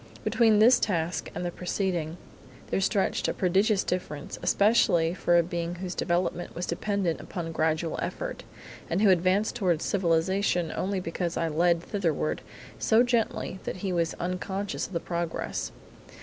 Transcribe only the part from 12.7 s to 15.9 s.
so gently that he was unconscious of the progress.